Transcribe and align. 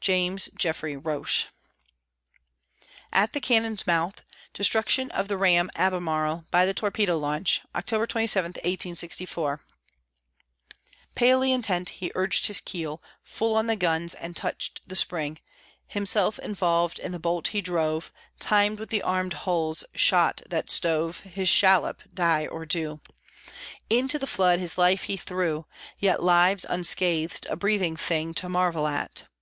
JAMES 0.00 0.48
JEFFREY 0.54 0.96
ROCHE. 0.96 1.48
AT 3.12 3.32
THE 3.34 3.42
CANNON'S 3.42 3.86
MOUTH 3.86 4.22
DESTRUCTION 4.54 5.10
OF 5.10 5.28
THE 5.28 5.36
RAM 5.36 5.68
ALBEMARLE 5.76 6.46
BY 6.50 6.64
THE 6.64 6.72
TORPEDO 6.72 7.18
LAUNCH, 7.18 7.60
OCTOBER 7.74 8.06
27, 8.06 8.48
1864 8.54 9.60
Palely 11.14 11.52
intent, 11.52 11.90
he 11.90 12.10
urged 12.14 12.46
his 12.46 12.62
keel 12.62 13.02
Full 13.22 13.54
on 13.54 13.66
the 13.66 13.76
guns, 13.76 14.14
and 14.14 14.34
touched 14.34 14.80
the 14.88 14.96
spring; 14.96 15.38
Himself 15.86 16.38
involved 16.38 16.98
in 16.98 17.12
the 17.12 17.18
bolt 17.20 17.48
he 17.48 17.60
drove 17.60 18.10
Timed 18.38 18.78
with 18.78 18.88
the 18.88 19.02
armed 19.02 19.34
hull's 19.44 19.84
shot 19.94 20.40
that 20.48 20.70
stove 20.70 21.20
His 21.20 21.50
shallop 21.50 22.00
die 22.14 22.46
or 22.46 22.64
do! 22.64 23.02
Into 23.90 24.18
the 24.18 24.26
flood 24.26 24.58
his 24.58 24.78
life 24.78 25.02
he 25.02 25.18
threw, 25.18 25.66
Yet 25.98 26.22
lives 26.22 26.64
unscathed 26.66 27.46
a 27.50 27.56
breathing 27.56 27.94
thing 27.98 28.32
To 28.32 28.48
marvel 28.48 28.86
at. 28.88 29.24